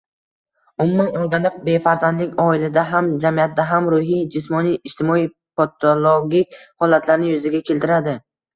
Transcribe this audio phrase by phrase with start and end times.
[0.85, 5.29] Umuman olganda, befarzandlik oilada ham, jamiyatda ham ruhiy, jismoniy, ijtimoiy
[5.61, 8.21] patologik holatlarni yuzaga keltiradi.